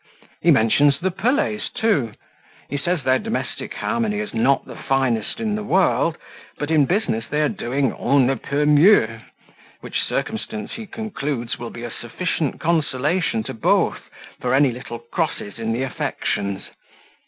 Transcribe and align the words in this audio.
He 0.41 0.49
mentions 0.49 0.99
the 0.99 1.11
Pelets 1.11 1.69
too; 1.69 2.13
he 2.71 2.75
says 2.77 3.03
their 3.03 3.19
domestic 3.19 3.75
harmony 3.75 4.17
is 4.17 4.33
not 4.33 4.65
the 4.65 4.75
finest 4.75 5.39
in 5.39 5.53
the 5.53 5.63
world, 5.63 6.17
but 6.57 6.71
in 6.71 6.85
business 6.87 7.25
they 7.29 7.39
are 7.39 7.47
doing 7.49 7.93
'on 7.93 8.25
ne 8.25 8.33
peut 8.33 8.67
mieux,' 8.67 9.19
which 9.81 10.01
circumstance 10.01 10.71
he 10.71 10.87
concludes 10.87 11.59
will 11.59 11.69
be 11.69 11.83
a 11.83 11.91
sufficient 11.91 12.59
consolation 12.59 13.43
to 13.43 13.53
both 13.53 14.09
for 14.39 14.55
any 14.55 14.71
little 14.71 14.97
crosses 14.97 15.59
in 15.59 15.71
the 15.71 15.83
affections. 15.83 16.69